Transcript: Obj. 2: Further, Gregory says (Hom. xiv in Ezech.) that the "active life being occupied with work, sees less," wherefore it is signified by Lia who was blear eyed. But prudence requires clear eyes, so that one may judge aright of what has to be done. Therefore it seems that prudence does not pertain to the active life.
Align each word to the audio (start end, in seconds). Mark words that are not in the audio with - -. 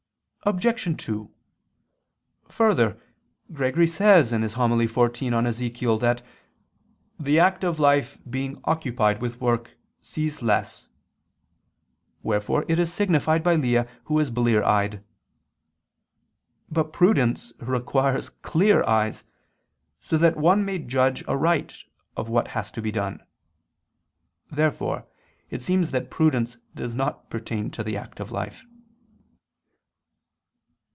Obj. 0.43 0.95
2: 1.05 1.31
Further, 2.49 2.99
Gregory 3.53 3.85
says 3.85 4.31
(Hom. 4.31 4.39
xiv 4.41 5.21
in 5.21 5.43
Ezech.) 5.45 5.99
that 5.99 6.23
the 7.19 7.39
"active 7.39 7.79
life 7.79 8.17
being 8.27 8.59
occupied 8.63 9.21
with 9.21 9.39
work, 9.39 9.77
sees 10.01 10.41
less," 10.41 10.87
wherefore 12.23 12.65
it 12.67 12.79
is 12.79 12.91
signified 12.91 13.43
by 13.43 13.53
Lia 13.53 13.87
who 14.05 14.15
was 14.15 14.31
blear 14.31 14.63
eyed. 14.63 15.03
But 16.71 16.91
prudence 16.91 17.53
requires 17.59 18.29
clear 18.29 18.83
eyes, 18.85 19.23
so 20.01 20.17
that 20.17 20.37
one 20.37 20.65
may 20.65 20.79
judge 20.79 21.23
aright 21.27 21.83
of 22.17 22.29
what 22.29 22.47
has 22.47 22.71
to 22.71 22.81
be 22.81 22.89
done. 22.91 23.21
Therefore 24.49 25.05
it 25.51 25.61
seems 25.61 25.91
that 25.91 26.09
prudence 26.09 26.57
does 26.73 26.95
not 26.95 27.29
pertain 27.29 27.69
to 27.69 27.83
the 27.83 27.95
active 27.95 28.31
life. 28.31 28.63